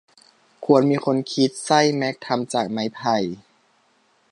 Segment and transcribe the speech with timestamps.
[0.65, 3.15] ควรมีคนคิดไส้แม็กทำจากไม้ไผ่